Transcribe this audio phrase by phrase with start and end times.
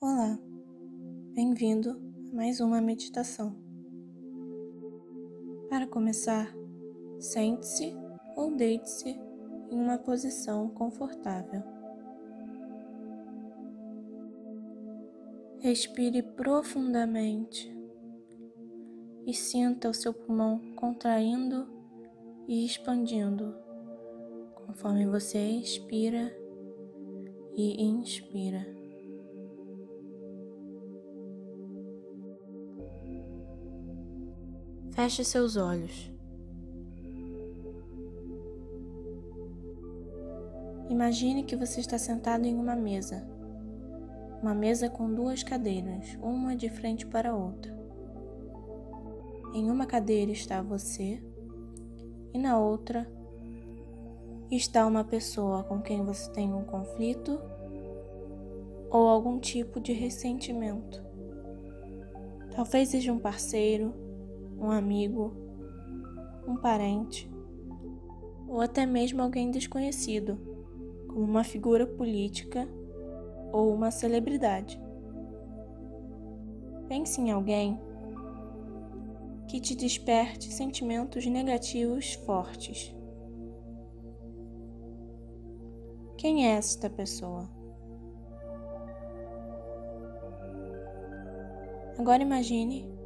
[0.00, 0.38] Olá,
[1.34, 2.00] bem-vindo
[2.30, 3.56] a mais uma meditação.
[5.68, 6.54] Para começar,
[7.18, 7.96] sente-se
[8.36, 11.64] ou deite-se em uma posição confortável.
[15.58, 17.76] Respire profundamente
[19.26, 21.66] e sinta o seu pulmão contraindo
[22.46, 23.52] e expandindo
[24.64, 26.32] conforme você expira
[27.52, 28.77] e inspira.
[34.98, 36.10] Feche seus olhos.
[40.90, 43.24] Imagine que você está sentado em uma mesa.
[44.42, 47.72] Uma mesa com duas cadeiras, uma de frente para a outra.
[49.54, 51.22] Em uma cadeira está você
[52.34, 53.08] e na outra
[54.50, 57.40] está uma pessoa com quem você tem um conflito
[58.90, 61.00] ou algum tipo de ressentimento.
[62.50, 64.07] Talvez seja um parceiro,
[64.58, 65.32] um amigo,
[66.46, 67.30] um parente
[68.48, 70.38] ou até mesmo alguém desconhecido,
[71.06, 72.66] como uma figura política
[73.52, 74.80] ou uma celebridade.
[76.88, 77.78] Pense em alguém
[79.46, 82.94] que te desperte sentimentos negativos fortes.
[86.16, 87.48] Quem é esta pessoa?
[91.98, 92.97] Agora imagine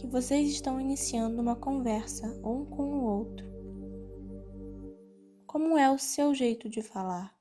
[0.00, 3.46] que vocês estão iniciando uma conversa um com o outro.
[5.46, 7.36] Como é o seu jeito de falar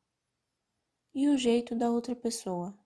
[1.16, 2.78] e o jeito da outra pessoa?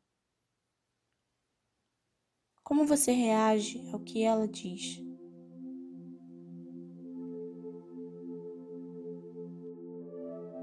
[2.64, 5.02] Como você reage ao que ela diz?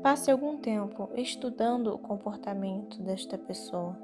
[0.04, 3.98] Passe algum tempo estudando o comportamento desta pessoa.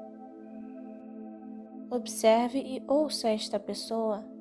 [1.89, 4.35] Observe e ouça esta pessoa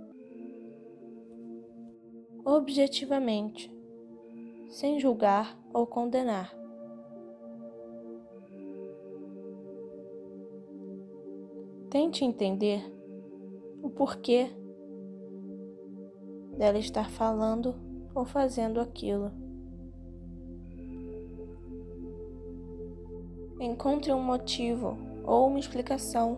[2.55, 3.69] objetivamente,
[4.69, 6.55] sem julgar ou condenar.
[11.89, 12.81] Tente entender
[13.81, 14.49] o porquê
[16.57, 17.75] dela estar falando
[18.13, 19.31] ou fazendo aquilo.
[23.59, 26.37] Encontre um motivo ou uma explicação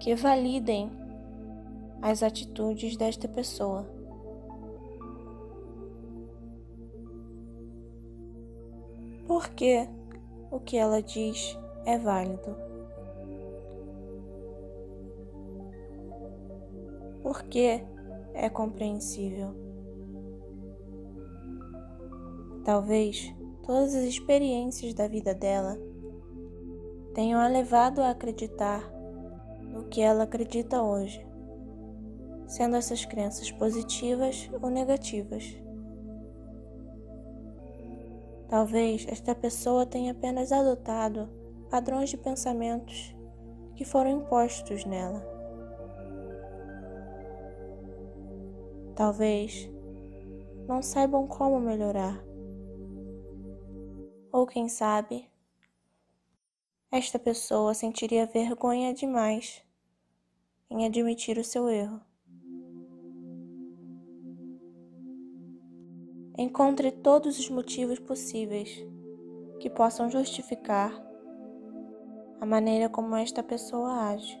[0.00, 0.90] que validem
[2.00, 3.97] as atitudes desta pessoa.
[9.28, 9.86] Por que
[10.50, 12.56] o que ela diz é válido?
[17.22, 17.84] Por que
[18.32, 19.54] é compreensível?
[22.64, 23.34] Talvez
[23.66, 25.78] todas as experiências da vida dela
[27.12, 28.90] tenham a levado a acreditar
[29.60, 31.22] no que ela acredita hoje,
[32.46, 35.67] sendo essas crenças positivas ou negativas.
[38.48, 41.28] Talvez esta pessoa tenha apenas adotado
[41.70, 43.14] padrões de pensamentos
[43.76, 45.22] que foram impostos nela.
[48.96, 49.70] Talvez
[50.66, 52.28] não saibam como melhorar
[54.32, 55.28] ou quem sabe,
[56.90, 59.62] esta pessoa sentiria vergonha demais
[60.70, 62.00] em admitir o seu erro.
[66.40, 68.86] Encontre todos os motivos possíveis
[69.58, 70.96] que possam justificar
[72.40, 74.40] a maneira como esta pessoa age.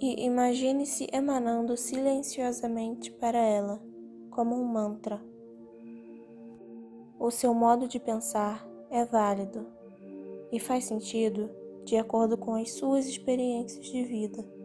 [0.00, 3.80] E imagine-se emanando silenciosamente para ela,
[4.28, 5.22] como um mantra.
[7.16, 9.68] O seu modo de pensar é válido
[10.50, 11.48] e faz sentido
[11.84, 14.57] de acordo com as suas experiências de vida.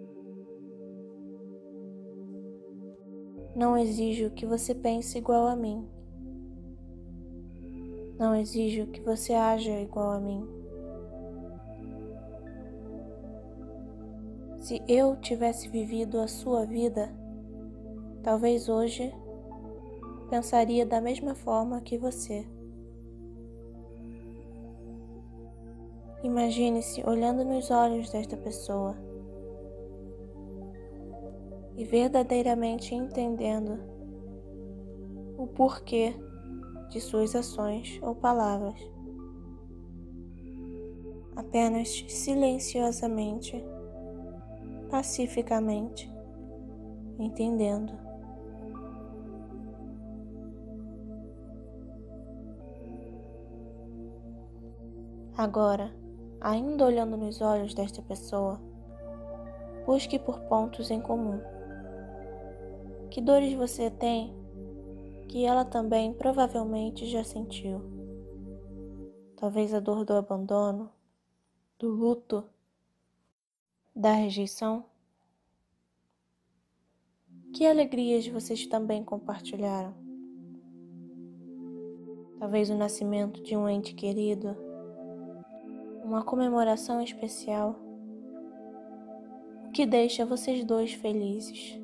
[3.55, 5.87] Não exijo que você pense igual a mim.
[8.17, 10.47] Não exijo que você haja igual a mim.
[14.59, 17.13] Se eu tivesse vivido a sua vida,
[18.23, 19.13] talvez hoje
[20.31, 22.47] pensaria da mesma forma que você.
[26.23, 29.12] Imagine-se olhando nos olhos desta pessoa
[31.75, 33.79] e verdadeiramente entendendo
[35.37, 36.13] o porquê
[36.89, 38.79] de suas ações ou palavras.
[41.35, 43.63] Apenas silenciosamente,
[44.89, 46.11] pacificamente,
[47.17, 48.03] entendendo.
[55.35, 55.91] Agora,
[56.39, 58.61] ainda olhando nos olhos desta pessoa,
[59.83, 61.41] busque por pontos em comum.
[63.13, 64.33] Que dores você tem
[65.29, 67.79] que ela também provavelmente já sentiu?
[69.37, 70.89] Talvez a dor do abandono,
[71.77, 72.43] do luto,
[73.95, 74.85] da rejeição?
[77.53, 79.93] Que alegrias vocês também compartilharam?
[82.39, 84.57] Talvez o nascimento de um ente querido,
[86.03, 87.75] uma comemoração especial,
[89.67, 91.82] o que deixa vocês dois felizes.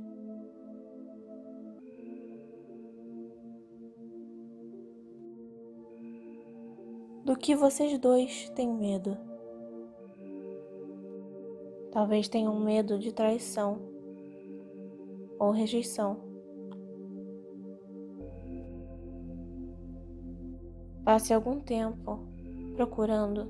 [7.29, 9.15] Do que vocês dois têm medo?
[11.91, 13.77] Talvez tenham medo de traição
[15.37, 16.17] ou rejeição.
[21.05, 22.19] Passe algum tempo
[22.73, 23.45] procurando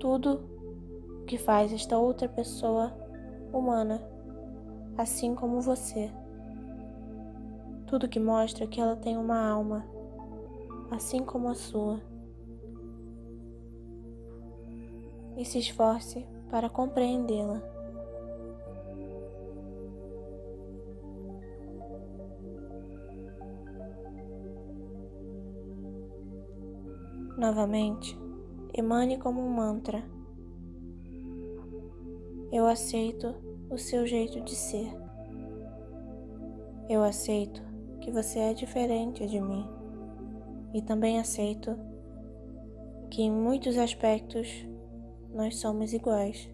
[0.00, 0.40] tudo
[1.20, 2.92] o que faz esta outra pessoa
[3.52, 4.02] humana,
[4.98, 6.10] assim como você.
[7.86, 9.86] Tudo que mostra que ela tem uma alma,
[10.90, 12.12] assim como a sua.
[15.36, 17.62] E se esforce para compreendê-la.
[27.36, 28.16] Novamente,
[28.72, 30.04] emane como um mantra.
[32.52, 33.34] Eu aceito
[33.68, 34.88] o seu jeito de ser.
[36.88, 37.60] Eu aceito
[38.00, 39.66] que você é diferente de mim
[40.72, 41.76] e também aceito
[43.10, 44.66] que em muitos aspectos
[45.34, 46.48] nós somos iguais.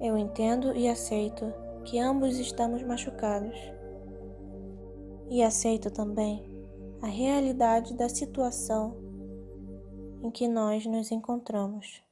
[0.00, 1.52] Eu entendo e aceito
[1.84, 3.56] que ambos estamos machucados.
[5.30, 6.44] E aceito também
[7.02, 8.96] a realidade da situação
[10.22, 12.02] em que nós nos encontramos.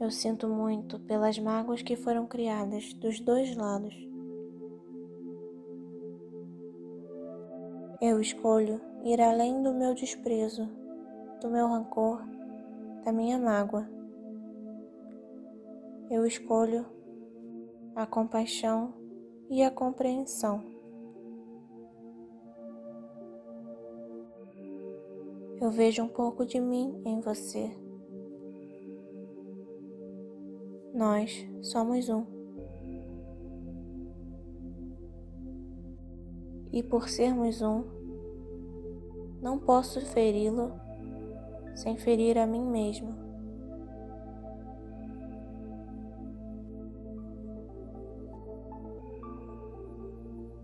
[0.00, 4.09] Eu sinto muito pelas mágoas que foram criadas dos dois lados.
[8.00, 10.66] Eu escolho ir além do meu desprezo,
[11.38, 12.22] do meu rancor,
[13.04, 13.86] da minha mágoa.
[16.10, 16.86] Eu escolho
[17.94, 18.94] a compaixão
[19.50, 20.64] e a compreensão.
[25.60, 27.70] Eu vejo um pouco de mim em você.
[30.94, 32.39] Nós somos um.
[36.72, 37.84] E por sermos um,
[39.42, 40.72] não posso feri-lo
[41.74, 43.14] sem ferir a mim mesmo.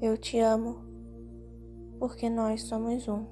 [0.00, 0.84] Eu te amo
[1.98, 3.24] porque nós somos um.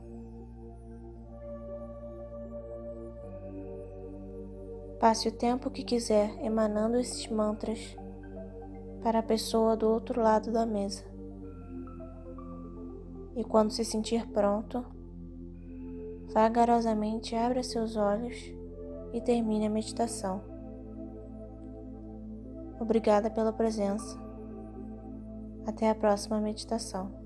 [4.99, 7.95] Passe o tempo que quiser emanando esses mantras
[9.03, 11.14] para a pessoa do outro lado da mesa.
[13.37, 14.85] E quando se sentir pronto,
[16.33, 18.37] vagarosamente abra seus olhos
[19.13, 20.43] e termine a meditação.
[22.81, 24.23] Obrigada pela presença.
[25.67, 27.24] Até a próxima meditação.